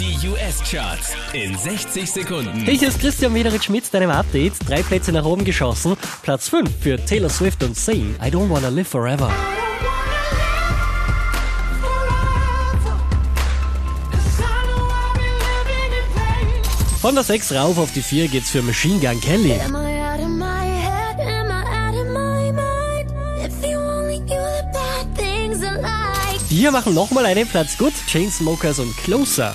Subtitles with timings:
[0.00, 2.66] Die US-Charts in 60 Sekunden.
[2.66, 4.54] Ich ist Christian Wederich mit deinem Update.
[4.66, 5.94] Drei Plätze nach oben geschossen.
[6.22, 9.30] Platz 5 für Taylor Swift und Sing I Don't Wanna Live Forever.
[17.02, 19.60] Von der 6 rauf auf die 4 geht's für Machine Gun Kelly.
[26.48, 27.92] Wir machen nochmal einen Platz gut.
[28.06, 29.54] Chainsmokers und Closer.